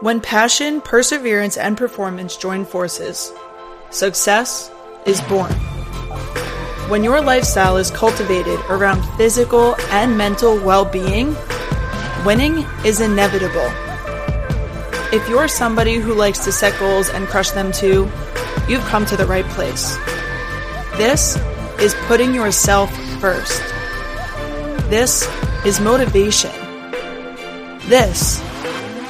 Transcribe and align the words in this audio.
When 0.00 0.20
passion, 0.20 0.82
perseverance, 0.82 1.56
and 1.56 1.74
performance 1.74 2.36
join 2.36 2.66
forces, 2.66 3.32
success 3.88 4.70
is 5.06 5.22
born. 5.22 5.50
When 6.90 7.02
your 7.02 7.22
lifestyle 7.22 7.78
is 7.78 7.90
cultivated 7.90 8.60
around 8.68 9.02
physical 9.16 9.74
and 9.90 10.18
mental 10.18 10.62
well 10.62 10.84
being, 10.84 11.34
winning 12.26 12.66
is 12.84 13.00
inevitable. 13.00 13.72
If 15.16 15.26
you're 15.30 15.48
somebody 15.48 15.94
who 15.94 16.12
likes 16.12 16.44
to 16.44 16.52
set 16.52 16.78
goals 16.78 17.08
and 17.08 17.26
crush 17.26 17.52
them 17.52 17.72
too, 17.72 18.06
you've 18.68 18.84
come 18.84 19.06
to 19.06 19.16
the 19.16 19.24
right 19.24 19.46
place. 19.46 19.96
This 20.98 21.38
is 21.80 21.94
putting 22.06 22.34
yourself 22.34 22.94
first. 23.18 23.62
This 24.90 25.26
is 25.64 25.80
motivation. 25.80 26.52
This 27.88 28.42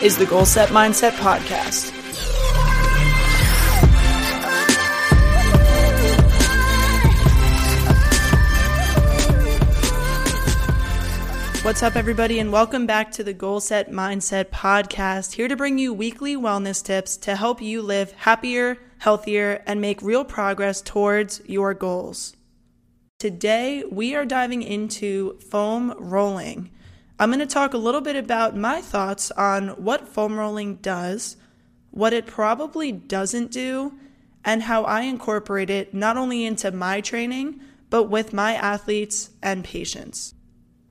is 0.03 0.19
the 0.19 0.27
Goal 0.27 0.45
Set 0.45 0.69
Mindset 0.69 1.13
Podcast. 1.13 1.91
What's 11.65 11.83
up, 11.83 11.97
everybody, 11.97 12.39
and 12.39 12.53
welcome 12.53 12.87
back 12.87 13.11
to 13.13 13.25
the 13.25 13.33
Goal 13.33 13.61
Set 13.61 13.91
Mindset 13.91 14.51
Podcast. 14.51 15.33
Here 15.33 15.49
to 15.49 15.57
bring 15.57 15.79
you 15.79 15.95
weekly 15.95 16.37
wellness 16.37 16.85
tips 16.85 17.17
to 17.19 17.35
help 17.35 17.63
you 17.63 17.81
live 17.81 18.13
happier, 18.13 18.77
healthier, 18.99 19.63
and 19.67 19.81
make 19.81 20.03
real 20.03 20.25
progress 20.25 20.83
towards 20.83 21.41
your 21.47 21.73
goals. 21.73 22.37
Today, 23.19 23.83
we 23.91 24.15
are 24.15 24.27
diving 24.27 24.63
into 24.63 25.39
foam 25.39 25.95
rolling. 25.99 26.71
I'm 27.19 27.31
going 27.31 27.41
to 27.41 27.47
talk 27.47 27.73
a 27.73 27.79
little 27.79 28.03
bit 28.03 28.17
about 28.17 28.57
my 28.57 28.83
thoughts 28.83 29.31
on 29.33 29.69
what 29.71 30.09
foam 30.09 30.39
rolling 30.39 30.77
does, 30.77 31.37
what 31.91 32.13
it 32.13 32.27
probably 32.27 32.93
doesn't 32.93 33.51
do, 33.51 33.95
and 34.45 34.65
how 34.65 34.85
I 34.85 35.03
incorporate 35.03 35.71
it 35.71 35.95
not 35.95 36.17
only 36.17 36.45
into 36.45 36.71
my 36.71 37.01
training, 37.01 37.61
but 37.89 38.05
with 38.05 38.33
my 38.33 38.55
athletes 38.55 39.31
and 39.43 39.65
patients. 39.65 40.35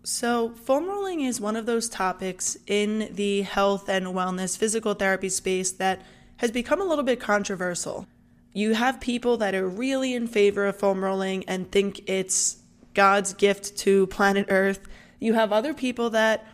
So, 0.03 0.49
foam 0.49 0.87
rolling 0.87 1.21
is 1.21 1.41
one 1.41 1.55
of 1.55 1.65
those 1.65 1.89
topics 1.89 2.57
in 2.67 3.09
the 3.13 3.41
health 3.41 3.89
and 3.89 4.07
wellness 4.07 4.57
physical 4.57 4.93
therapy 4.93 5.29
space 5.29 5.71
that 5.73 6.01
has 6.37 6.51
become 6.51 6.81
a 6.81 6.85
little 6.85 7.03
bit 7.03 7.19
controversial. 7.19 8.07
You 8.53 8.73
have 8.73 8.99
people 8.99 9.37
that 9.37 9.55
are 9.55 9.67
really 9.67 10.13
in 10.13 10.27
favor 10.27 10.65
of 10.65 10.77
foam 10.77 11.03
rolling 11.03 11.43
and 11.47 11.71
think 11.71 12.07
it's 12.07 12.57
God's 12.93 13.33
gift 13.33 13.77
to 13.79 14.07
planet 14.07 14.45
Earth. 14.49 14.79
You 15.19 15.33
have 15.33 15.51
other 15.51 15.73
people 15.73 16.09
that 16.11 16.45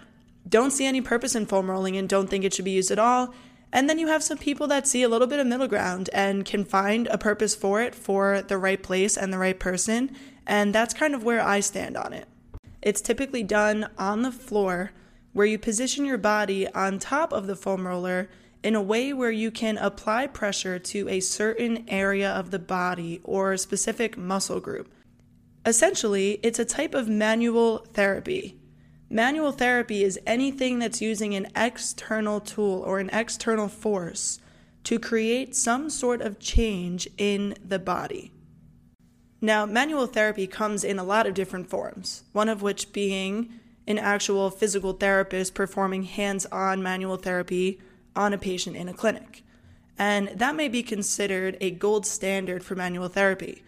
don't 0.48 0.72
see 0.72 0.86
any 0.86 1.02
purpose 1.02 1.36
in 1.36 1.46
foam 1.46 1.70
rolling 1.70 1.98
and 1.98 2.10
don't 2.10 2.30
think 2.30 2.44
it 2.44 2.54
should 2.54 2.66
be 2.66 2.72
used 2.72 2.92
at 2.92 3.00
all. 3.00 3.34
And 3.74 3.90
then 3.90 4.00
you 4.00 4.08
have 4.08 4.24
some 4.24 4.38
people 4.38 4.68
that 4.68 4.88
see 4.88 5.04
a 5.04 5.10
little 5.10 5.28
bit 5.28 5.40
of 5.40 5.48
middle 5.48 5.68
ground 5.68 6.10
and 6.14 6.44
can 6.44 6.66
find 6.66 7.08
a 7.08 7.18
purpose 7.18 7.56
for 7.56 7.82
it 7.82 7.96
for 7.96 8.42
the 8.42 8.58
right 8.58 8.82
place 8.82 9.18
and 9.18 9.32
the 9.32 9.38
right 9.38 9.58
person. 9.58 10.16
And 10.46 10.76
that's 10.76 10.94
kind 10.94 11.16
of 11.16 11.24
where 11.24 11.42
I 11.42 11.62
stand 11.62 11.96
on 11.96 12.12
it. 12.12 12.28
It's 12.82 13.02
typically 13.02 13.44
done 13.44 13.90
on 13.98 14.24
the 14.24 14.32
floor 14.32 14.92
where 15.34 15.46
you 15.46 15.58
position 15.58 16.04
your 16.04 16.18
body 16.18 16.68
on 16.74 17.00
top 17.00 17.32
of 17.32 17.48
the 17.48 17.56
foam 17.56 17.88
roller 17.88 18.30
in 18.64 18.76
a 18.76 18.82
way 18.82 19.14
where 19.14 19.32
you 19.32 19.50
can 19.50 19.78
apply 19.78 20.28
pressure 20.28 20.78
to 20.78 21.08
a 21.08 21.20
certain 21.20 21.86
area 21.88 22.30
of 22.30 22.52
the 22.52 22.60
body 22.60 23.22
or 23.24 23.54
a 23.54 23.58
specific 23.58 24.18
muscle 24.18 24.60
group. 24.60 24.92
Essentially, 25.66 26.40
it's 26.42 26.60
a 26.60 26.66
type 26.66 26.94
of 26.96 27.08
manual 27.08 27.80
therapy. 27.94 28.58
Manual 29.10 29.52
therapy 29.52 30.04
is 30.04 30.20
anything 30.26 30.80
that's 30.80 31.02
using 31.02 31.36
an 31.36 31.48
external 31.56 32.40
tool 32.40 32.82
or 32.82 33.00
an 33.00 33.10
external 33.12 33.68
force 33.68 34.40
to 34.86 34.98
create 34.98 35.56
some 35.56 35.90
sort 35.90 36.22
of 36.22 36.40
change 36.40 37.08
in 37.18 37.56
the 37.64 37.78
body. 37.78 38.32
Now, 39.40 39.66
manual 39.66 40.08
therapy 40.08 40.48
comes 40.48 40.84
in 40.84 40.98
a 40.98 41.04
lot 41.04 41.28
of 41.28 41.34
different 41.34 41.70
forms, 41.70 42.24
one 42.32 42.50
of 42.50 42.62
which 42.62 42.94
being 42.94 43.54
an 43.88 43.98
actual 43.98 44.50
physical 44.50 44.94
therapist 44.94 45.54
performing 45.54 46.04
hands 46.04 46.46
on 46.48 46.82
manual 46.82 47.18
therapy 47.18 47.80
on 48.16 48.34
a 48.34 48.38
patient 48.38 48.76
in 48.76 48.88
a 48.88 48.94
clinic. 48.94 49.44
And 49.98 50.30
that 50.30 50.56
may 50.56 50.68
be 50.68 50.84
considered 50.84 51.58
a 51.60 51.72
gold 51.72 52.06
standard 52.06 52.64
for 52.64 52.76
manual 52.76 53.08
therapy. 53.08 53.64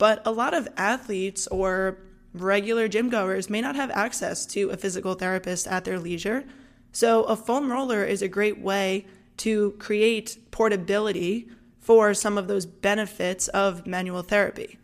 But 0.00 0.22
a 0.26 0.32
lot 0.32 0.54
of 0.54 0.66
athletes 0.78 1.46
or 1.48 1.98
regular 2.32 2.88
gym 2.88 3.10
goers 3.10 3.50
may 3.50 3.60
not 3.60 3.76
have 3.76 3.90
access 3.90 4.46
to 4.46 4.70
a 4.70 4.78
physical 4.78 5.12
therapist 5.12 5.68
at 5.68 5.84
their 5.84 5.98
leisure. 5.98 6.44
So, 6.90 7.24
a 7.24 7.36
foam 7.36 7.70
roller 7.70 8.02
is 8.02 8.22
a 8.22 8.28
great 8.28 8.58
way 8.58 9.04
to 9.36 9.72
create 9.72 10.38
portability 10.50 11.50
for 11.80 12.14
some 12.14 12.38
of 12.38 12.48
those 12.48 12.64
benefits 12.64 13.48
of 13.48 13.86
manual 13.86 14.22
therapy. 14.22 14.78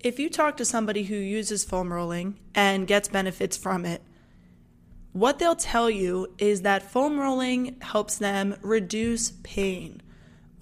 If 0.00 0.18
you 0.18 0.30
talk 0.30 0.56
to 0.56 0.64
somebody 0.64 1.02
who 1.02 1.16
uses 1.16 1.62
foam 1.62 1.92
rolling 1.92 2.40
and 2.54 2.86
gets 2.86 3.08
benefits 3.08 3.58
from 3.58 3.84
it, 3.84 4.02
what 5.12 5.38
they'll 5.38 5.54
tell 5.54 5.90
you 5.90 6.32
is 6.38 6.62
that 6.62 6.90
foam 6.90 7.20
rolling 7.20 7.76
helps 7.82 8.16
them 8.16 8.56
reduce 8.62 9.32
pain 9.42 10.00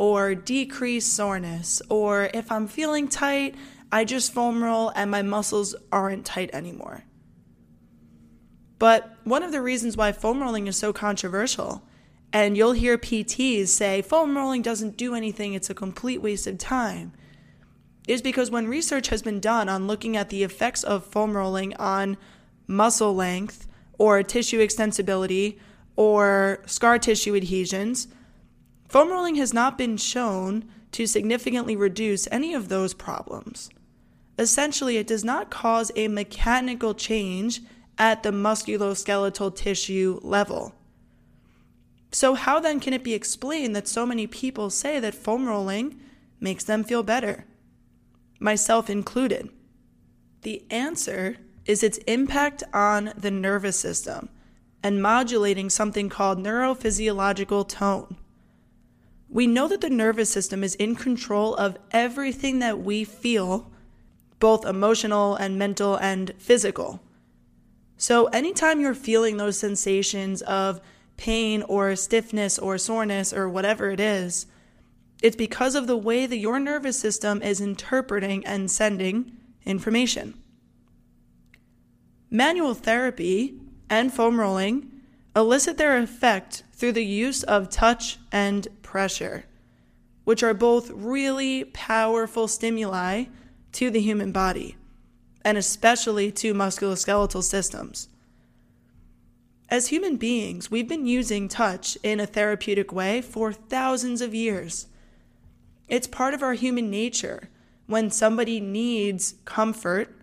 or 0.02 0.34
decrease 0.34 1.06
soreness, 1.06 1.80
or 1.88 2.28
if 2.34 2.50
I'm 2.50 2.66
feeling 2.66 3.06
tight, 3.06 3.54
I 3.92 4.04
just 4.04 4.32
foam 4.32 4.60
roll 4.60 4.90
and 4.96 5.08
my 5.08 5.22
muscles 5.22 5.76
aren't 5.92 6.26
tight 6.26 6.50
anymore. 6.52 7.04
But 8.80 9.16
one 9.22 9.44
of 9.44 9.52
the 9.52 9.62
reasons 9.62 9.96
why 9.96 10.10
foam 10.10 10.42
rolling 10.42 10.66
is 10.66 10.76
so 10.76 10.92
controversial, 10.92 11.84
and 12.32 12.56
you'll 12.56 12.72
hear 12.72 12.98
PTs 12.98 13.68
say 13.68 14.02
foam 14.02 14.36
rolling 14.36 14.60
doesn't 14.60 14.96
do 14.96 15.14
anything, 15.14 15.54
it's 15.54 15.70
a 15.70 15.74
complete 15.74 16.20
waste 16.20 16.48
of 16.48 16.58
time, 16.58 17.12
is 18.08 18.20
because 18.20 18.50
when 18.50 18.66
research 18.66 19.06
has 19.06 19.22
been 19.22 19.38
done 19.38 19.68
on 19.68 19.86
looking 19.86 20.16
at 20.16 20.30
the 20.30 20.42
effects 20.42 20.82
of 20.82 21.06
foam 21.06 21.36
rolling 21.36 21.76
on 21.76 22.16
muscle 22.66 23.14
length 23.14 23.68
or 23.98 24.20
tissue 24.24 24.58
extensibility 24.58 25.60
or 25.94 26.60
scar 26.66 26.98
tissue 26.98 27.36
adhesions, 27.36 28.08
foam 28.92 29.10
rolling 29.10 29.36
has 29.36 29.54
not 29.54 29.78
been 29.78 29.96
shown 29.96 30.66
to 30.92 31.06
significantly 31.06 31.74
reduce 31.74 32.28
any 32.30 32.52
of 32.52 32.68
those 32.68 32.92
problems. 32.92 33.70
Essentially, 34.38 34.98
it 34.98 35.06
does 35.06 35.24
not 35.24 35.50
cause 35.50 35.90
a 35.96 36.08
mechanical 36.08 36.92
change 36.92 37.62
at 37.96 38.22
the 38.22 38.30
musculoskeletal 38.30 39.56
tissue 39.56 40.20
level. 40.22 40.74
So, 42.10 42.34
how 42.34 42.60
then 42.60 42.80
can 42.80 42.92
it 42.92 43.02
be 43.02 43.14
explained 43.14 43.74
that 43.74 43.88
so 43.88 44.04
many 44.04 44.26
people 44.26 44.68
say 44.68 45.00
that 45.00 45.14
foam 45.14 45.46
rolling 45.48 45.98
makes 46.38 46.64
them 46.64 46.84
feel 46.84 47.02
better? 47.02 47.46
myself 48.38 48.90
included? 48.90 49.48
The 50.42 50.64
answer 50.70 51.36
is 51.64 51.82
its 51.82 51.98
impact 51.98 52.62
on 52.74 53.12
the 53.16 53.30
nervous 53.30 53.78
system 53.78 54.28
and 54.82 55.00
modulating 55.00 55.70
something 55.70 56.08
called 56.08 56.38
neurophysiological 56.38 57.68
tone. 57.68 58.16
We 59.32 59.46
know 59.46 59.66
that 59.68 59.80
the 59.80 59.88
nervous 59.88 60.28
system 60.28 60.62
is 60.62 60.74
in 60.74 60.94
control 60.94 61.54
of 61.54 61.78
everything 61.90 62.58
that 62.58 62.80
we 62.80 63.02
feel, 63.02 63.72
both 64.38 64.66
emotional 64.66 65.34
and 65.34 65.58
mental 65.58 65.96
and 65.96 66.34
physical. 66.36 67.00
So, 67.96 68.26
anytime 68.26 68.78
you're 68.78 68.94
feeling 68.94 69.38
those 69.38 69.58
sensations 69.58 70.42
of 70.42 70.82
pain 71.16 71.62
or 71.62 71.96
stiffness 71.96 72.58
or 72.58 72.76
soreness 72.76 73.32
or 73.32 73.48
whatever 73.48 73.90
it 73.90 74.00
is, 74.00 74.44
it's 75.22 75.36
because 75.36 75.74
of 75.74 75.86
the 75.86 75.96
way 75.96 76.26
that 76.26 76.36
your 76.36 76.60
nervous 76.60 76.98
system 76.98 77.40
is 77.40 77.58
interpreting 77.58 78.44
and 78.44 78.70
sending 78.70 79.32
information. 79.64 80.34
Manual 82.28 82.74
therapy 82.74 83.54
and 83.88 84.12
foam 84.12 84.38
rolling 84.38 84.91
elicit 85.34 85.78
their 85.78 85.96
effect 85.96 86.62
through 86.72 86.92
the 86.92 87.04
use 87.04 87.42
of 87.42 87.70
touch 87.70 88.18
and 88.30 88.68
pressure, 88.82 89.44
which 90.24 90.42
are 90.42 90.54
both 90.54 90.90
really 90.90 91.64
powerful 91.64 92.46
stimuli 92.46 93.24
to 93.72 93.90
the 93.90 94.00
human 94.00 94.32
body, 94.32 94.76
and 95.44 95.56
especially 95.56 96.30
to 96.30 96.54
musculoskeletal 96.54 97.42
systems. 97.42 98.08
As 99.70 99.88
human 99.88 100.16
beings, 100.16 100.70
we've 100.70 100.88
been 100.88 101.06
using 101.06 101.48
touch 101.48 101.96
in 102.02 102.20
a 102.20 102.26
therapeutic 102.26 102.92
way 102.92 103.22
for 103.22 103.54
thousands 103.54 104.20
of 104.20 104.34
years. 104.34 104.86
It's 105.88 106.06
part 106.06 106.34
of 106.34 106.42
our 106.42 106.52
human 106.52 106.90
nature. 106.90 107.48
When 107.86 108.10
somebody 108.10 108.60
needs 108.60 109.34
comfort, 109.46 110.14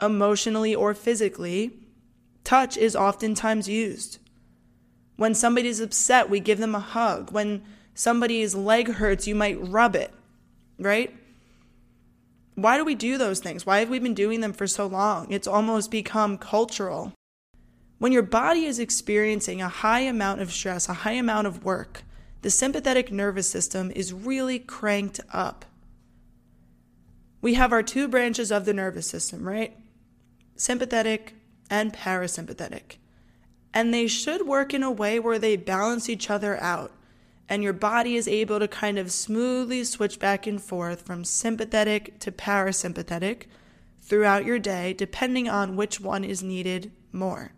emotionally 0.00 0.74
or 0.74 0.92
physically, 0.92 1.72
touch 2.44 2.76
is 2.76 2.96
oftentimes 2.96 3.68
used. 3.68 4.18
When 5.16 5.34
somebody's 5.34 5.80
upset, 5.80 6.30
we 6.30 6.40
give 6.40 6.58
them 6.58 6.74
a 6.74 6.80
hug. 6.80 7.30
When 7.30 7.62
somebody's 7.94 8.54
leg 8.54 8.92
hurts, 8.92 9.26
you 9.26 9.34
might 9.34 9.60
rub 9.60 9.94
it, 9.94 10.12
right? 10.78 11.14
Why 12.54 12.76
do 12.76 12.84
we 12.84 12.94
do 12.94 13.18
those 13.18 13.40
things? 13.40 13.64
Why 13.64 13.80
have 13.80 13.90
we 13.90 13.98
been 13.98 14.14
doing 14.14 14.40
them 14.40 14.52
for 14.52 14.66
so 14.66 14.86
long? 14.86 15.30
It's 15.30 15.46
almost 15.46 15.90
become 15.90 16.38
cultural. 16.38 17.12
When 17.98 18.12
your 18.12 18.22
body 18.22 18.64
is 18.64 18.78
experiencing 18.78 19.60
a 19.60 19.68
high 19.68 20.00
amount 20.00 20.40
of 20.40 20.52
stress, 20.52 20.88
a 20.88 20.94
high 20.94 21.12
amount 21.12 21.46
of 21.46 21.64
work, 21.64 22.02
the 22.42 22.50
sympathetic 22.50 23.12
nervous 23.12 23.48
system 23.48 23.90
is 23.94 24.12
really 24.14 24.58
cranked 24.58 25.20
up. 25.32 25.66
We 27.42 27.54
have 27.54 27.72
our 27.72 27.82
two 27.82 28.08
branches 28.08 28.50
of 28.50 28.64
the 28.64 28.72
nervous 28.72 29.06
system, 29.06 29.46
right? 29.46 29.76
Sympathetic 30.56 31.34
and 31.70 31.92
parasympathetic. 31.92 32.96
And 33.72 33.94
they 33.94 34.08
should 34.08 34.46
work 34.46 34.74
in 34.74 34.82
a 34.82 34.90
way 34.90 35.20
where 35.20 35.38
they 35.38 35.56
balance 35.56 36.08
each 36.08 36.28
other 36.28 36.60
out. 36.60 36.92
And 37.48 37.62
your 37.62 37.72
body 37.72 38.16
is 38.16 38.28
able 38.28 38.58
to 38.58 38.68
kind 38.68 38.98
of 38.98 39.12
smoothly 39.12 39.84
switch 39.84 40.18
back 40.18 40.46
and 40.46 40.60
forth 40.60 41.02
from 41.02 41.24
sympathetic 41.24 42.18
to 42.20 42.32
parasympathetic 42.32 43.44
throughout 44.00 44.44
your 44.44 44.58
day, 44.58 44.92
depending 44.92 45.48
on 45.48 45.76
which 45.76 46.00
one 46.00 46.24
is 46.24 46.42
needed 46.42 46.92
more. 47.12 47.52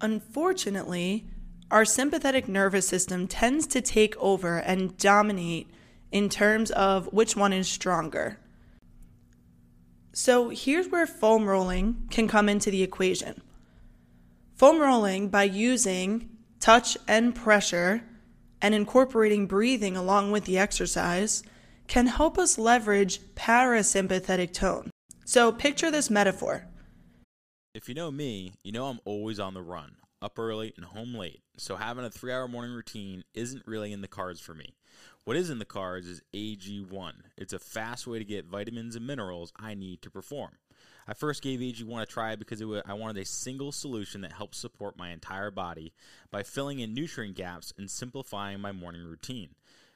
Unfortunately, 0.00 1.26
our 1.70 1.84
sympathetic 1.84 2.48
nervous 2.48 2.88
system 2.88 3.28
tends 3.28 3.66
to 3.68 3.80
take 3.80 4.16
over 4.16 4.58
and 4.58 4.96
dominate 4.96 5.70
in 6.10 6.28
terms 6.28 6.70
of 6.72 7.12
which 7.12 7.36
one 7.36 7.52
is 7.52 7.68
stronger. 7.68 8.38
So 10.12 10.48
here's 10.48 10.88
where 10.88 11.06
foam 11.06 11.46
rolling 11.46 12.06
can 12.10 12.26
come 12.28 12.48
into 12.48 12.70
the 12.70 12.82
equation. 12.82 13.42
Foam 14.54 14.80
rolling, 14.80 15.28
by 15.28 15.44
using 15.44 16.28
touch 16.58 16.98
and 17.08 17.34
pressure 17.34 18.02
and 18.60 18.74
incorporating 18.74 19.46
breathing 19.46 19.96
along 19.96 20.32
with 20.32 20.44
the 20.44 20.58
exercise, 20.58 21.42
can 21.86 22.06
help 22.06 22.38
us 22.38 22.58
leverage 22.58 23.20
parasympathetic 23.34 24.52
tone. 24.52 24.90
So 25.24 25.50
picture 25.52 25.90
this 25.90 26.10
metaphor. 26.10 26.66
If 27.74 27.88
you 27.88 27.94
know 27.94 28.10
me, 28.10 28.52
you 28.62 28.72
know 28.72 28.86
I'm 28.86 29.00
always 29.04 29.40
on 29.40 29.54
the 29.54 29.62
run, 29.62 29.96
up 30.20 30.38
early 30.38 30.72
and 30.76 30.84
home 30.84 31.14
late, 31.14 31.40
so 31.56 31.76
having 31.76 32.04
a 32.04 32.10
three 32.10 32.32
hour 32.32 32.48
morning 32.48 32.74
routine 32.74 33.22
isn't 33.32 33.66
really 33.66 33.92
in 33.92 34.02
the 34.02 34.08
cards 34.08 34.40
for 34.40 34.54
me. 34.54 34.74
What 35.30 35.36
is 35.36 35.48
in 35.48 35.60
the 35.60 35.64
cards 35.64 36.08
is 36.08 36.22
AG1. 36.34 37.12
It's 37.36 37.52
a 37.52 37.60
fast 37.60 38.04
way 38.04 38.18
to 38.18 38.24
get 38.24 38.46
vitamins 38.46 38.96
and 38.96 39.06
minerals 39.06 39.52
I 39.54 39.74
need 39.74 40.02
to 40.02 40.10
perform. 40.10 40.58
I 41.06 41.14
first 41.14 41.40
gave 41.40 41.60
AG1 41.60 42.02
a 42.02 42.04
try 42.04 42.34
because 42.34 42.60
was, 42.64 42.82
I 42.84 42.94
wanted 42.94 43.22
a 43.22 43.24
single 43.24 43.70
solution 43.70 44.22
that 44.22 44.32
helps 44.32 44.58
support 44.58 44.98
my 44.98 45.10
entire 45.10 45.52
body 45.52 45.92
by 46.32 46.42
filling 46.42 46.80
in 46.80 46.94
nutrient 46.94 47.36
gaps 47.36 47.72
and 47.78 47.88
simplifying 47.88 48.58
my 48.58 48.72
morning 48.72 49.04
routine. 49.04 49.50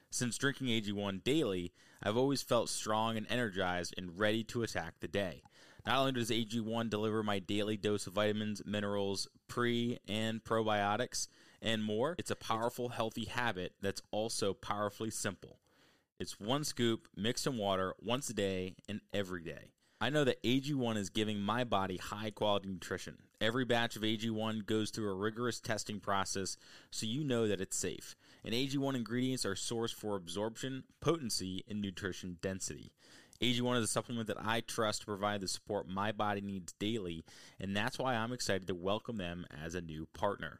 Since 0.09 0.37
drinking 0.37 0.67
AG1 0.67 1.25
daily, 1.25 1.73
I've 2.01 2.15
always 2.15 2.41
felt 2.41 2.69
strong 2.69 3.17
and 3.17 3.27
energized 3.29 3.93
and 3.97 4.17
ready 4.17 4.41
to 4.45 4.63
attack 4.63 5.01
the 5.01 5.09
day. 5.09 5.43
Not 5.85 5.97
only 5.97 6.13
does 6.13 6.29
AG1 6.29 6.89
deliver 6.89 7.23
my 7.23 7.39
daily 7.39 7.75
dose 7.75 8.07
of 8.07 8.13
vitamins, 8.13 8.61
minerals, 8.65 9.27
pre 9.49 9.99
and 10.07 10.41
probiotics, 10.41 11.27
and 11.65 11.83
more, 11.83 12.15
it's 12.19 12.29
a 12.29 12.35
powerful, 12.35 12.89
healthy 12.89 13.25
habit 13.25 13.73
that's 13.81 14.03
also 14.11 14.53
powerfully 14.53 15.09
simple. 15.09 15.57
It's 16.19 16.39
one 16.39 16.63
scoop 16.63 17.07
mixed 17.17 17.47
in 17.47 17.57
water 17.57 17.95
once 17.99 18.29
a 18.29 18.33
day 18.35 18.75
and 18.87 19.01
every 19.11 19.41
day. 19.41 19.71
I 19.99 20.11
know 20.11 20.23
that 20.25 20.43
AG1 20.43 20.95
is 20.97 21.09
giving 21.09 21.39
my 21.39 21.63
body 21.63 21.97
high 21.97 22.29
quality 22.29 22.69
nutrition. 22.69 23.17
Every 23.41 23.65
batch 23.65 23.95
of 23.95 24.03
AG1 24.03 24.67
goes 24.67 24.91
through 24.91 25.09
a 25.09 25.15
rigorous 25.15 25.59
testing 25.59 25.99
process 25.99 26.55
so 26.91 27.07
you 27.07 27.23
know 27.23 27.47
that 27.47 27.59
it's 27.59 27.77
safe. 27.77 28.15
And 28.43 28.53
AG1 28.53 28.95
ingredients 28.95 29.45
are 29.45 29.55
sourced 29.55 29.93
for 29.93 30.15
absorption, 30.15 30.83
potency, 31.01 31.63
and 31.67 31.81
nutrition 31.81 32.37
density. 32.41 32.91
AG1 33.41 33.77
is 33.77 33.85
a 33.85 33.87
supplement 33.87 34.27
that 34.27 34.39
I 34.39 34.61
trust 34.61 35.01
to 35.01 35.07
provide 35.07 35.41
the 35.41 35.47
support 35.47 35.87
my 35.87 36.11
body 36.11 36.41
needs 36.41 36.73
daily, 36.73 37.25
and 37.59 37.75
that's 37.75 37.97
why 37.97 38.13
I'm 38.13 38.31
excited 38.31 38.67
to 38.67 38.75
welcome 38.75 39.17
them 39.17 39.47
as 39.63 39.73
a 39.73 39.81
new 39.81 40.07
partner. 40.13 40.59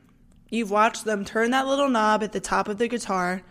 You've 0.51 0.69
watched 0.69 1.05
them 1.05 1.23
turn 1.23 1.51
that 1.51 1.65
little 1.65 1.89
knob 1.89 2.21
at 2.21 2.33
the 2.33 2.41
top 2.41 2.67
of 2.67 2.77
the 2.77 2.89
guitar 2.89 3.41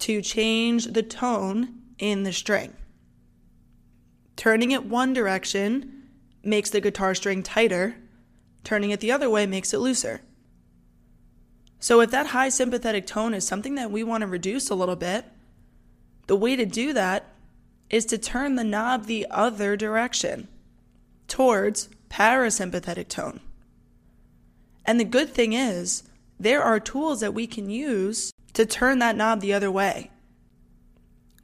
to 0.00 0.22
change 0.22 0.86
the 0.86 1.02
tone 1.02 1.82
in 1.98 2.22
the 2.22 2.32
string. 2.32 2.72
Turning 4.36 4.70
it 4.70 4.86
one 4.86 5.12
direction 5.12 6.08
makes 6.42 6.70
the 6.70 6.80
guitar 6.80 7.14
string 7.14 7.42
tighter, 7.42 7.94
turning 8.64 8.90
it 8.90 9.00
the 9.00 9.12
other 9.12 9.28
way 9.28 9.44
makes 9.46 9.74
it 9.74 9.78
looser. 9.78 10.22
So, 11.78 12.00
if 12.00 12.10
that 12.10 12.28
high 12.28 12.48
sympathetic 12.48 13.06
tone 13.06 13.34
is 13.34 13.46
something 13.46 13.74
that 13.74 13.90
we 13.90 14.02
want 14.02 14.22
to 14.22 14.26
reduce 14.26 14.70
a 14.70 14.74
little 14.74 14.96
bit, 14.96 15.26
the 16.26 16.36
way 16.36 16.56
to 16.56 16.64
do 16.64 16.94
that 16.94 17.34
is 17.90 18.06
to 18.06 18.16
turn 18.18 18.54
the 18.54 18.64
knob 18.64 19.04
the 19.04 19.26
other 19.30 19.76
direction 19.76 20.48
towards 21.28 21.90
parasympathetic 22.08 23.08
tone. 23.08 23.40
And 24.86 24.98
the 24.98 25.04
good 25.04 25.30
thing 25.30 25.52
is, 25.52 26.04
there 26.40 26.62
are 26.62 26.80
tools 26.80 27.20
that 27.20 27.34
we 27.34 27.46
can 27.46 27.68
use 27.68 28.32
to 28.54 28.64
turn 28.64 28.98
that 28.98 29.14
knob 29.14 29.40
the 29.40 29.52
other 29.52 29.70
way. 29.70 30.10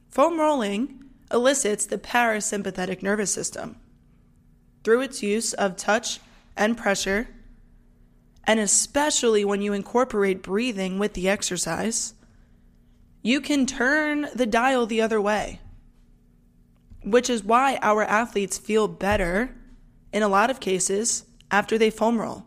Foam 0.09 0.39
rolling 0.39 1.03
elicits 1.31 1.85
the 1.85 1.99
parasympathetic 1.99 3.03
nervous 3.03 3.31
system 3.31 3.77
through 4.83 5.01
its 5.01 5.21
use 5.21 5.53
of 5.53 5.77
touch 5.77 6.19
and 6.55 6.75
pressure, 6.75 7.27
and 8.45 8.59
especially 8.59 9.45
when 9.45 9.61
you 9.61 9.71
incorporate 9.71 10.41
breathing 10.41 10.97
with 10.97 11.13
the 11.13 11.29
exercise, 11.29 12.15
you 13.21 13.39
can 13.39 13.67
turn 13.67 14.27
the 14.33 14.45
dial 14.47 14.87
the 14.87 15.01
other 15.01 15.21
way, 15.21 15.59
which 17.03 17.29
is 17.29 17.43
why 17.43 17.77
our 17.83 18.03
athletes 18.03 18.57
feel 18.57 18.87
better 18.87 19.53
in 20.11 20.23
a 20.23 20.27
lot 20.27 20.49
of 20.49 20.59
cases 20.59 21.25
after 21.51 21.77
they 21.77 21.91
foam 21.91 22.19
roll. 22.19 22.46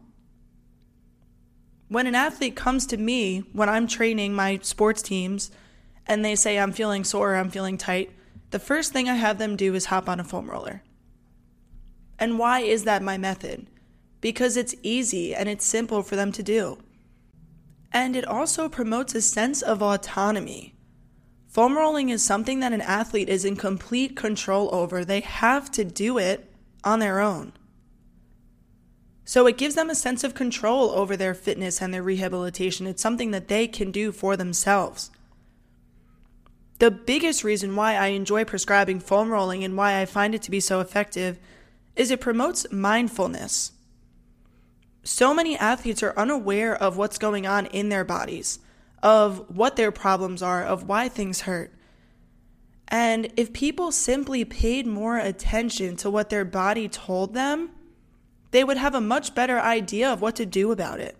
When 1.91 2.07
an 2.07 2.15
athlete 2.15 2.55
comes 2.55 2.87
to 2.87 2.97
me 2.97 3.43
when 3.53 3.69
I'm 3.69 3.89
training 3.89 4.33
my 4.33 4.61
sports 4.63 5.03
teams 5.03 5.51
and 6.07 6.25
they 6.25 6.37
say, 6.37 6.57
I'm 6.57 6.71
feeling 6.71 7.03
sore, 7.03 7.35
I'm 7.35 7.51
feeling 7.51 7.77
tight, 7.77 8.13
the 8.51 8.61
first 8.61 8.93
thing 8.93 9.09
I 9.09 9.17
have 9.17 9.39
them 9.39 9.57
do 9.57 9.75
is 9.75 9.87
hop 9.87 10.09
on 10.09 10.21
a 10.21 10.25
foam 10.25 10.49
roller. 10.49 10.85
And 12.17 12.39
why 12.39 12.61
is 12.61 12.85
that 12.85 13.03
my 13.03 13.19
method? 13.19 13.67
Because 14.21 14.57
it's 14.57 14.77
easy 14.85 15.35
and 15.35 15.49
it's 15.49 15.65
simple 15.65 16.05
for 16.05 16.15
them 16.15 16.31
to 16.31 16.45
do. 16.45 16.79
And 17.91 18.15
it 18.15 18.25
also 18.25 18.69
promotes 18.69 19.17
a 19.17 19.21
sense 19.21 19.61
of 19.61 19.83
autonomy. 19.83 20.77
Foam 21.49 21.77
rolling 21.77 22.11
is 22.11 22.23
something 22.23 22.61
that 22.61 22.73
an 22.73 22.83
athlete 22.83 23.29
is 23.29 23.45
in 23.45 23.57
complete 23.57 24.15
control 24.15 24.73
over. 24.73 25.05
They 25.05 25.23
have 25.23 25.73
to 25.73 25.85
do 25.85 26.19
it 26.19 26.53
on 26.85 27.01
their 27.01 27.19
own. 27.19 27.53
So 29.31 29.47
it 29.47 29.59
gives 29.59 29.77
them 29.77 29.89
a 29.89 29.95
sense 29.95 30.25
of 30.25 30.35
control 30.35 30.91
over 30.91 31.17
their 31.17 31.35
fitness 31.35 31.81
and 31.81 31.95
their 31.95 32.03
rehabilitation. 32.03 32.89
It's 32.89 33.01
something 33.01 33.31
that 33.31 33.47
they 33.47 33.69
can 33.69 33.93
do 33.93 34.11
for 34.11 34.37
themselves. 34.37 35.13
The 36.81 36.91
biggest 36.91 37.45
reason 37.45 37.77
why 37.77 37.95
I 37.95 38.09
enjoy 38.09 38.45
prescribing 38.45 38.99
foam 38.99 39.31
rolling 39.31 39.63
and 39.63 39.77
why 39.77 40.01
I 40.01 40.05
find 40.05 40.35
it 40.35 40.43
to 40.43 40.51
be 40.51 40.59
so 40.59 40.81
effective 40.81 41.39
is 41.95 42.11
it 42.11 42.21
promotes 42.21 42.73
mindfulness. 42.73 43.71
So 45.05 45.33
many 45.33 45.57
athletes 45.57 46.03
are 46.03 46.19
unaware 46.19 46.75
of 46.75 46.97
what's 46.97 47.17
going 47.17 47.47
on 47.47 47.67
in 47.67 47.89
their 47.89 48.03
bodies, 48.03 48.59
of 49.01 49.49
what 49.49 49.77
their 49.77 49.93
problems 49.93 50.43
are, 50.43 50.65
of 50.65 50.89
why 50.89 51.09
things 51.09 51.43
hurt. 51.43 51.73
And 52.89 53.33
if 53.37 53.53
people 53.53 53.93
simply 53.93 54.45
paid 54.45 54.89
more 54.89 55.19
attention 55.19 55.95
to 55.99 56.11
what 56.11 56.31
their 56.31 56.45
body 56.45 56.89
told 56.89 57.33
them, 57.33 57.71
they 58.51 58.65
would 58.65 58.77
have 58.77 58.95
a 58.95 59.01
much 59.01 59.35
better 59.35 59.59
idea 59.61 60.13
of 60.13 60.21
what 60.21 60.37
to 60.37 60.47
do 60.47 60.73
about 60.73 61.01
it. 61.01 61.17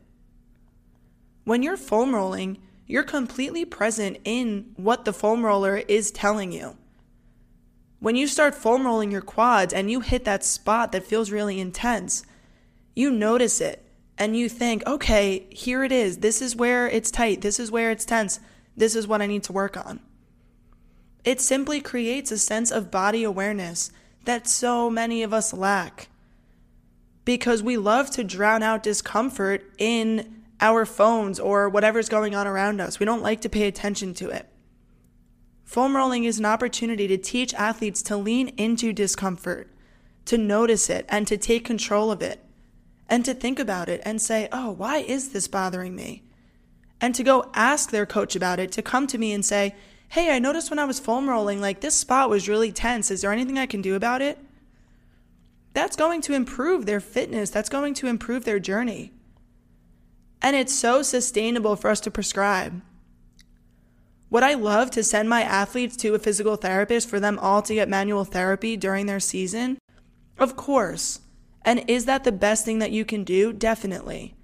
When 1.45 1.63
you're 1.63 1.77
foam 1.77 2.15
rolling, 2.15 2.59
you're 2.87 3.03
completely 3.03 3.65
present 3.65 4.19
in 4.25 4.73
what 4.77 5.05
the 5.05 5.13
foam 5.13 5.45
roller 5.45 5.77
is 5.77 6.11
telling 6.11 6.53
you. 6.53 6.77
When 8.01 8.17
you 8.17 8.27
start 8.27 8.55
foam 8.55 8.85
rolling 8.87 9.11
your 9.11 9.21
quads 9.21 9.73
and 9.73 9.91
you 9.91 10.01
hit 10.01 10.25
that 10.25 10.43
spot 10.43 10.93
that 10.93 11.05
feels 11.05 11.31
really 11.31 11.61
intense, 11.61 12.25
you 12.95 13.11
notice 13.11 13.61
it 13.61 13.85
and 14.19 14.37
you 14.37 14.49
think, 14.49 14.87
okay, 14.87 15.47
here 15.51 15.85
it 15.85 15.93
is. 15.93 16.19
This 16.19 16.43
is 16.43 16.57
where 16.57 16.89
it's 16.89 17.11
tight. 17.11 17.43
This 17.43 17.61
is 17.61 17.71
where 17.71 17.91
it's 17.91 18.05
tense. 18.05 18.41
This 18.77 18.97
is 18.97 19.07
what 19.07 19.23
I 19.23 19.27
need 19.27 19.43
to 19.45 19.53
work 19.53 19.77
on. 19.77 20.01
It 21.25 21.41
simply 21.41 21.81
creates 21.81 22.33
a 22.33 22.39
sense 22.39 22.71
of 22.71 22.91
body 22.91 23.23
awareness 23.23 23.91
that 24.25 24.49
so 24.49 24.91
many 24.91 25.23
of 25.23 25.33
us 25.33 25.53
lack. 25.53 26.09
Because 27.25 27.63
we 27.63 27.77
love 27.77 28.11
to 28.13 28.25
drown 28.25 28.63
out 28.63 28.83
discomfort 28.83 29.71
in 29.79 30.43
our 30.61 30.85
phones 30.85 31.41
or 31.41 31.69
whatever's 31.69 32.09
going 32.09 32.35
on 32.35 32.47
around 32.47 32.81
us. 32.81 32.99
We 32.99 33.07
don't 33.07 33.23
like 33.23 33.41
to 33.43 33.49
pay 33.49 33.67
attention 33.67 34.15
to 34.15 34.31
it. 34.31 34.47
Foam 35.65 35.95
rolling 35.97 36.25
is 36.25 36.39
an 36.39 36.47
opportunity 36.47 37.07
to 37.07 37.17
teach 37.17 37.55
athletes 37.55 38.03
to 38.03 38.17
lean 38.17 38.49
into 38.57 38.93
discomfort, 38.93 39.71
to 40.25 40.37
notice 40.37 40.91
it, 40.91 41.07
and 41.09 41.27
to 41.29 41.37
take 41.37 41.65
control 41.65 42.11
of 42.11 42.21
it, 42.23 42.45
and 43.09 43.25
to 43.25 43.35
think 43.35 43.59
about 43.59 43.89
it 43.89 44.01
and 44.05 44.21
say, 44.21 44.49
oh, 44.51 44.71
why 44.71 44.99
is 44.99 45.31
this 45.31 45.47
bothering 45.49 45.95
me? 45.95 46.25
And 47.01 47.15
to 47.15 47.23
go 47.23 47.51
ask 47.55 47.91
their 47.91 48.07
coach 48.07 48.35
about 48.35 48.59
it, 48.59 48.73
to 48.73 48.83
come 48.83 49.07
to 49.07 49.19
me 49.19 49.33
and 49.33 49.45
say, 49.45 49.75
hey, 50.09 50.35
I 50.35 50.41
noticed 50.41 50.71
when 50.71 50.81
I 50.81 50.85
was 50.85 50.99
foam 50.99 51.29
rolling, 51.31 51.61
like 51.61 51.81
this 51.81 51.95
spot 51.95 52.29
was 52.29 52.49
really 52.49 52.73
tense. 52.73 53.11
Is 53.11 53.23
there 53.23 53.33
anything 53.33 53.59
I 53.59 53.67
can 53.67 53.81
do 53.81 53.95
about 53.95 54.23
it? 54.23 54.39
That's 55.73 55.97
going 55.97 56.21
to 56.23 56.35
improve 56.35 56.87
their 56.87 57.01
fitness, 57.01 57.51
that's 57.51 57.69
going 57.69 57.95
to 57.95 58.07
improve 58.07 58.45
their 58.45 58.59
journey. 58.59 59.13
And 60.43 60.57
it's 60.57 60.75
so 60.75 61.03
sustainable 61.03 61.77
for 61.77 61.91
us 61.91 62.01
to 62.01 62.11
prescribe. 62.11 62.83
Would 64.31 64.43
I 64.43 64.55
love 64.55 64.91
to 64.93 65.03
send 65.03 65.29
my 65.29 65.43
athletes 65.43 65.97
to 65.99 66.15
a 66.15 66.19
physical 66.19 66.57
therapist 66.57 67.09
for 67.09 67.19
them 67.21 67.39
all 67.39 67.63
to 67.63 67.75
get 67.75 67.89
manual 67.89 68.25
therapy 68.25 68.77
during 68.77 69.07
their 69.07 69.21
season? 69.21 69.79
Of 70.39 70.57
course. 70.57 71.21
And 71.63 71.85
is 71.89 72.07
that 72.07 72.25
the 72.25 72.33
best 72.33 72.65
thing 72.65 72.79
that 72.79 72.93
you 72.93 73.05
can 73.05 73.25
do? 73.25 73.53
Definitely. 73.53 74.35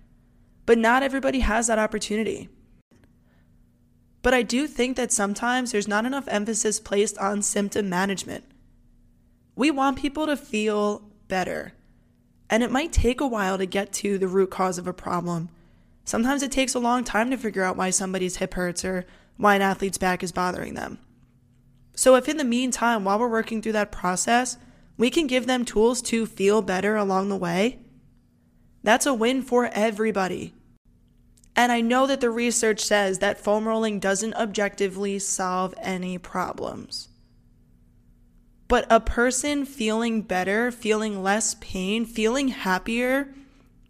But 0.66 0.78
not 0.78 1.02
everybody 1.02 1.40
has 1.40 1.68
that 1.68 1.78
opportunity. 1.78 2.48
But 4.22 4.34
I 4.34 4.42
do 4.42 4.66
think 4.66 4.96
that 4.96 5.12
sometimes 5.12 5.70
there's 5.70 5.86
not 5.86 6.04
enough 6.04 6.26
emphasis 6.26 6.80
placed 6.80 7.16
on 7.18 7.40
symptom 7.42 7.88
management. 7.88 8.44
We 9.54 9.70
want 9.70 9.98
people 9.98 10.26
to 10.26 10.36
feel 10.36 11.08
better. 11.28 11.72
And 12.48 12.62
it 12.62 12.70
might 12.70 12.92
take 12.92 13.20
a 13.20 13.26
while 13.26 13.58
to 13.58 13.66
get 13.66 13.92
to 13.94 14.18
the 14.18 14.28
root 14.28 14.50
cause 14.50 14.78
of 14.78 14.86
a 14.86 14.92
problem. 14.92 15.48
Sometimes 16.04 16.42
it 16.42 16.52
takes 16.52 16.74
a 16.74 16.78
long 16.78 17.02
time 17.02 17.30
to 17.30 17.36
figure 17.36 17.64
out 17.64 17.76
why 17.76 17.90
somebody's 17.90 18.36
hip 18.36 18.54
hurts 18.54 18.84
or 18.84 19.04
why 19.36 19.56
an 19.56 19.62
athlete's 19.62 19.98
back 19.98 20.22
is 20.22 20.32
bothering 20.32 20.74
them. 20.74 20.98
So, 21.94 22.14
if 22.14 22.28
in 22.28 22.36
the 22.36 22.44
meantime, 22.44 23.04
while 23.04 23.18
we're 23.18 23.28
working 23.28 23.60
through 23.60 23.72
that 23.72 23.90
process, 23.90 24.58
we 24.96 25.10
can 25.10 25.26
give 25.26 25.46
them 25.46 25.64
tools 25.64 26.00
to 26.02 26.26
feel 26.26 26.62
better 26.62 26.94
along 26.96 27.28
the 27.28 27.36
way, 27.36 27.78
that's 28.82 29.06
a 29.06 29.14
win 29.14 29.42
for 29.42 29.66
everybody. 29.72 30.54
And 31.56 31.72
I 31.72 31.80
know 31.80 32.06
that 32.06 32.20
the 32.20 32.30
research 32.30 32.80
says 32.80 33.18
that 33.18 33.40
foam 33.40 33.66
rolling 33.66 33.98
doesn't 33.98 34.34
objectively 34.34 35.18
solve 35.18 35.74
any 35.78 36.18
problems. 36.18 37.08
But 38.68 38.86
a 38.90 39.00
person 39.00 39.64
feeling 39.64 40.22
better, 40.22 40.70
feeling 40.70 41.22
less 41.22 41.54
pain, 41.60 42.04
feeling 42.04 42.48
happier, 42.48 43.32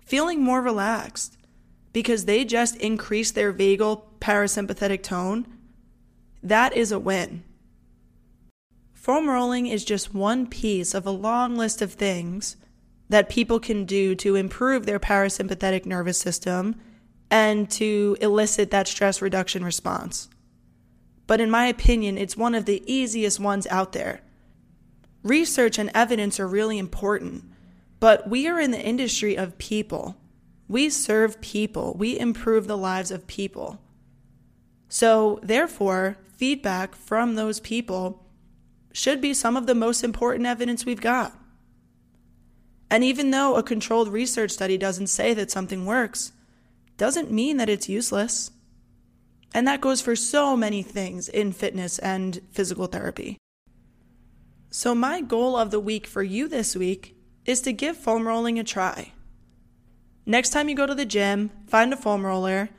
feeling 0.04 0.42
more 0.42 0.60
relaxed 0.60 1.36
because 1.92 2.26
they 2.26 2.44
just 2.44 2.76
increase 2.76 3.30
their 3.30 3.52
vagal 3.52 4.02
parasympathetic 4.20 5.02
tone, 5.02 5.46
that 6.42 6.76
is 6.76 6.92
a 6.92 6.98
win. 6.98 7.42
Foam 8.92 9.30
rolling 9.30 9.66
is 9.66 9.84
just 9.84 10.14
one 10.14 10.46
piece 10.46 10.92
of 10.92 11.06
a 11.06 11.10
long 11.10 11.56
list 11.56 11.80
of 11.80 11.92
things 11.92 12.56
that 13.08 13.28
people 13.28 13.58
can 13.58 13.84
do 13.84 14.14
to 14.16 14.34
improve 14.34 14.84
their 14.84 14.98
parasympathetic 14.98 15.86
nervous 15.86 16.18
system 16.18 16.74
and 17.30 17.70
to 17.70 18.16
elicit 18.20 18.70
that 18.70 18.88
stress 18.88 19.22
reduction 19.22 19.64
response. 19.64 20.28
But 21.26 21.40
in 21.40 21.50
my 21.50 21.66
opinion, 21.66 22.18
it's 22.18 22.36
one 22.36 22.54
of 22.54 22.66
the 22.66 22.82
easiest 22.84 23.40
ones 23.40 23.66
out 23.68 23.92
there. 23.92 24.20
Research 25.26 25.76
and 25.76 25.90
evidence 25.92 26.38
are 26.38 26.46
really 26.46 26.78
important, 26.78 27.42
but 27.98 28.30
we 28.30 28.46
are 28.46 28.60
in 28.60 28.70
the 28.70 28.80
industry 28.80 29.36
of 29.36 29.58
people. 29.58 30.16
We 30.68 30.88
serve 30.88 31.40
people, 31.40 31.96
we 31.98 32.16
improve 32.16 32.68
the 32.68 32.78
lives 32.78 33.10
of 33.10 33.26
people. 33.26 33.80
So, 34.88 35.40
therefore, 35.42 36.16
feedback 36.36 36.94
from 36.94 37.34
those 37.34 37.58
people 37.58 38.24
should 38.92 39.20
be 39.20 39.34
some 39.34 39.56
of 39.56 39.66
the 39.66 39.74
most 39.74 40.04
important 40.04 40.46
evidence 40.46 40.86
we've 40.86 41.00
got. 41.00 41.36
And 42.88 43.02
even 43.02 43.32
though 43.32 43.56
a 43.56 43.64
controlled 43.64 44.06
research 44.06 44.52
study 44.52 44.78
doesn't 44.78 45.08
say 45.08 45.34
that 45.34 45.50
something 45.50 45.86
works, 45.86 46.30
doesn't 46.98 47.32
mean 47.32 47.56
that 47.56 47.68
it's 47.68 47.88
useless. 47.88 48.52
And 49.52 49.66
that 49.66 49.80
goes 49.80 50.00
for 50.00 50.14
so 50.14 50.56
many 50.56 50.84
things 50.84 51.28
in 51.28 51.50
fitness 51.50 51.98
and 51.98 52.40
physical 52.52 52.86
therapy. 52.86 53.38
So, 54.70 54.94
my 54.94 55.20
goal 55.20 55.56
of 55.56 55.70
the 55.70 55.80
week 55.80 56.06
for 56.06 56.22
you 56.22 56.48
this 56.48 56.76
week 56.76 57.16
is 57.44 57.60
to 57.62 57.72
give 57.72 57.96
foam 57.96 58.26
rolling 58.26 58.58
a 58.58 58.64
try. 58.64 59.12
Next 60.24 60.50
time 60.50 60.68
you 60.68 60.74
go 60.74 60.86
to 60.86 60.94
the 60.94 61.06
gym, 61.06 61.50
find 61.66 61.92
a 61.92 61.96
foam 61.96 62.26
roller 62.26 62.70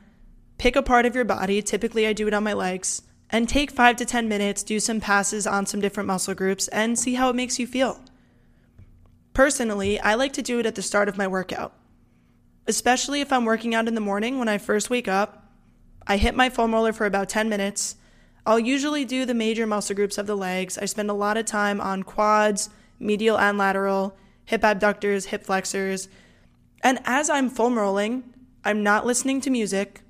pick 0.58 0.74
a 0.76 0.82
part 0.82 1.06
of 1.06 1.14
your 1.14 1.24
body, 1.24 1.62
typically 1.62 2.06
I 2.06 2.12
do 2.12 2.26
it 2.26 2.34
on 2.34 2.44
my 2.44 2.52
legs, 2.52 3.02
and 3.30 3.48
take 3.48 3.70
five 3.70 3.96
to 3.96 4.04
10 4.04 4.28
minutes, 4.28 4.62
do 4.62 4.80
some 4.80 5.00
passes 5.00 5.46
on 5.46 5.66
some 5.66 5.80
different 5.80 6.08
muscle 6.08 6.34
groups, 6.34 6.68
and 6.68 6.98
see 6.98 7.14
how 7.14 7.30
it 7.30 7.36
makes 7.36 7.58
you 7.58 7.66
feel. 7.66 8.00
Personally, 9.32 10.00
I 10.00 10.14
like 10.14 10.32
to 10.34 10.42
do 10.42 10.58
it 10.58 10.66
at 10.66 10.74
the 10.74 10.82
start 10.82 11.08
of 11.08 11.16
my 11.16 11.28
workout. 11.28 11.72
Especially 12.66 13.20
if 13.20 13.32
I'm 13.32 13.44
working 13.44 13.74
out 13.74 13.88
in 13.88 13.94
the 13.94 14.00
morning 14.00 14.38
when 14.38 14.48
I 14.48 14.58
first 14.58 14.90
wake 14.90 15.08
up, 15.08 15.46
I 16.06 16.16
hit 16.16 16.34
my 16.34 16.50
foam 16.50 16.74
roller 16.74 16.92
for 16.92 17.06
about 17.06 17.28
10 17.28 17.48
minutes. 17.48 17.96
I'll 18.48 18.58
usually 18.58 19.04
do 19.04 19.26
the 19.26 19.34
major 19.34 19.66
muscle 19.66 19.94
groups 19.94 20.16
of 20.16 20.26
the 20.26 20.34
legs. 20.34 20.78
I 20.78 20.86
spend 20.86 21.10
a 21.10 21.14
lot 21.14 21.36
of 21.36 21.44
time 21.44 21.82
on 21.82 22.02
quads, 22.02 22.70
medial 22.98 23.38
and 23.38 23.58
lateral, 23.58 24.16
hip 24.46 24.64
abductors, 24.64 25.26
hip 25.26 25.44
flexors. 25.44 26.08
And 26.82 26.98
as 27.04 27.28
I'm 27.28 27.50
foam 27.50 27.78
rolling, 27.78 28.24
I'm 28.64 28.82
not 28.82 29.04
listening 29.04 29.42
to 29.42 29.50
music. 29.50 30.00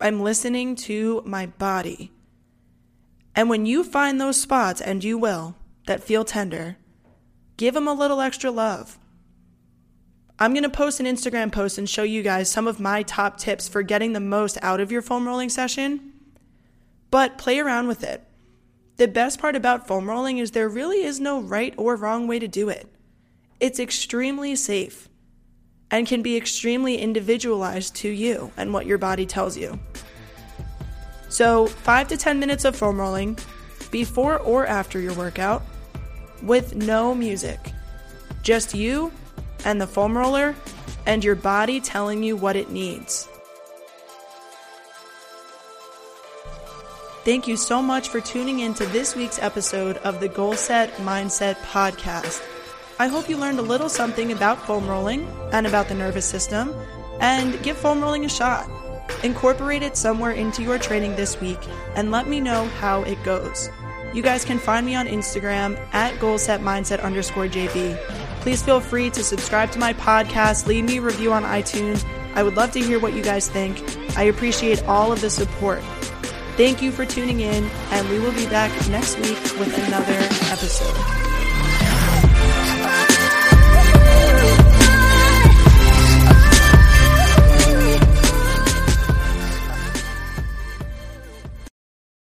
I'm 0.00 0.20
listening 0.20 0.76
to 0.76 1.24
my 1.26 1.46
body. 1.46 2.12
And 3.34 3.50
when 3.50 3.66
you 3.66 3.82
find 3.82 4.20
those 4.20 4.40
spots, 4.40 4.80
and 4.80 5.02
you 5.02 5.18
will, 5.18 5.56
that 5.88 6.04
feel 6.04 6.24
tender, 6.24 6.76
give 7.56 7.74
them 7.74 7.88
a 7.88 7.92
little 7.92 8.20
extra 8.20 8.52
love. 8.52 9.00
I'm 10.38 10.52
going 10.52 10.62
to 10.62 10.70
post 10.70 11.00
an 11.00 11.06
Instagram 11.06 11.50
post 11.50 11.76
and 11.76 11.90
show 11.90 12.04
you 12.04 12.22
guys 12.22 12.48
some 12.48 12.68
of 12.68 12.78
my 12.78 13.02
top 13.02 13.36
tips 13.36 13.66
for 13.66 13.82
getting 13.82 14.12
the 14.12 14.20
most 14.20 14.58
out 14.62 14.78
of 14.78 14.92
your 14.92 15.02
foam 15.02 15.26
rolling 15.26 15.48
session. 15.48 16.12
But 17.14 17.38
play 17.38 17.60
around 17.60 17.86
with 17.86 18.02
it. 18.02 18.24
The 18.96 19.06
best 19.06 19.38
part 19.38 19.54
about 19.54 19.86
foam 19.86 20.10
rolling 20.10 20.38
is 20.38 20.50
there 20.50 20.68
really 20.68 21.04
is 21.04 21.20
no 21.20 21.40
right 21.40 21.72
or 21.76 21.94
wrong 21.94 22.26
way 22.26 22.40
to 22.40 22.48
do 22.48 22.68
it. 22.68 22.92
It's 23.60 23.78
extremely 23.78 24.56
safe 24.56 25.08
and 25.92 26.08
can 26.08 26.22
be 26.22 26.36
extremely 26.36 26.96
individualized 26.96 27.94
to 27.98 28.08
you 28.08 28.50
and 28.56 28.72
what 28.72 28.86
your 28.86 28.98
body 28.98 29.26
tells 29.26 29.56
you. 29.56 29.78
So, 31.28 31.68
5 31.68 32.08
to 32.08 32.16
10 32.16 32.40
minutes 32.40 32.64
of 32.64 32.74
foam 32.74 32.98
rolling 32.98 33.38
before 33.92 34.40
or 34.40 34.66
after 34.66 34.98
your 34.98 35.14
workout 35.14 35.62
with 36.42 36.74
no 36.74 37.14
music. 37.14 37.60
Just 38.42 38.74
you 38.74 39.12
and 39.64 39.80
the 39.80 39.86
foam 39.86 40.18
roller 40.18 40.56
and 41.06 41.22
your 41.22 41.36
body 41.36 41.80
telling 41.80 42.24
you 42.24 42.34
what 42.34 42.56
it 42.56 42.70
needs. 42.70 43.28
Thank 47.24 47.48
you 47.48 47.56
so 47.56 47.80
much 47.80 48.10
for 48.10 48.20
tuning 48.20 48.60
in 48.60 48.74
to 48.74 48.84
this 48.84 49.16
week's 49.16 49.38
episode 49.38 49.96
of 49.98 50.20
the 50.20 50.28
Goal 50.28 50.52
Set 50.52 50.92
Mindset 50.96 51.54
Podcast. 51.62 52.46
I 52.98 53.06
hope 53.06 53.30
you 53.30 53.38
learned 53.38 53.58
a 53.58 53.62
little 53.62 53.88
something 53.88 54.30
about 54.30 54.60
foam 54.66 54.86
rolling 54.86 55.26
and 55.50 55.66
about 55.66 55.88
the 55.88 55.94
nervous 55.94 56.26
system, 56.26 56.74
and 57.20 57.62
give 57.62 57.78
foam 57.78 58.02
rolling 58.02 58.26
a 58.26 58.28
shot. 58.28 58.68
Incorporate 59.22 59.82
it 59.82 59.96
somewhere 59.96 60.32
into 60.32 60.62
your 60.62 60.78
training 60.78 61.16
this 61.16 61.40
week 61.40 61.58
and 61.96 62.10
let 62.10 62.28
me 62.28 62.42
know 62.42 62.66
how 62.78 63.02
it 63.04 63.22
goes. 63.24 63.70
You 64.12 64.20
guys 64.22 64.44
can 64.44 64.58
find 64.58 64.84
me 64.84 64.94
on 64.94 65.06
Instagram 65.06 65.78
at 65.94 66.12
goalsetmindset 66.16 67.02
underscore 67.02 67.46
JB. 67.46 67.96
Please 68.42 68.62
feel 68.62 68.80
free 68.80 69.08
to 69.08 69.24
subscribe 69.24 69.70
to 69.70 69.78
my 69.78 69.94
podcast, 69.94 70.66
leave 70.66 70.84
me 70.84 70.98
a 70.98 71.00
review 71.00 71.32
on 71.32 71.42
iTunes. 71.44 72.04
I 72.34 72.42
would 72.42 72.56
love 72.56 72.72
to 72.72 72.80
hear 72.80 73.00
what 73.00 73.14
you 73.14 73.22
guys 73.22 73.48
think. 73.48 73.82
I 74.14 74.24
appreciate 74.24 74.84
all 74.84 75.10
of 75.10 75.22
the 75.22 75.30
support. 75.30 75.82
Thank 76.56 76.80
you 76.80 76.92
for 76.92 77.04
tuning 77.04 77.40
in, 77.40 77.64
and 77.90 78.08
we 78.08 78.20
will 78.20 78.32
be 78.32 78.46
back 78.46 78.70
next 78.88 79.18
week 79.18 79.42
with 79.58 79.76
another 79.88 80.18
episode. 80.52 81.23